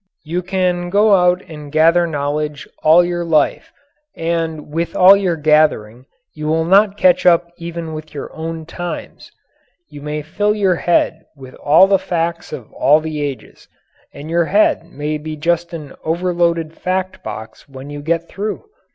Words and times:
You 0.23 0.41
can 0.41 0.89
go 0.89 1.13
out 1.13 1.43
and 1.47 1.71
gather 1.71 2.07
knowledge 2.07 2.67
all 2.81 3.05
your 3.05 3.23
life, 3.23 3.71
and 4.15 4.71
with 4.73 4.95
all 4.95 5.15
your 5.15 5.35
gathering 5.35 6.07
you 6.33 6.47
will 6.47 6.65
not 6.65 6.97
catch 6.97 7.23
up 7.23 7.51
even 7.59 7.93
with 7.93 8.11
your 8.11 8.33
own 8.35 8.65
times. 8.65 9.31
You 9.89 10.01
may 10.01 10.23
fill 10.23 10.55
your 10.55 10.73
head 10.77 11.25
with 11.35 11.53
all 11.53 11.85
the 11.85 11.99
"facts" 11.99 12.51
of 12.51 12.73
all 12.73 12.99
the 12.99 13.21
ages, 13.21 13.67
and 14.11 14.27
your 14.27 14.45
head 14.45 14.85
may 14.91 15.19
be 15.19 15.35
just 15.35 15.71
an 15.71 15.93
overloaded 16.03 16.73
fact 16.75 17.21
box 17.23 17.69
when 17.69 17.91
you 17.91 18.01
get 18.01 18.27
through. 18.27 18.65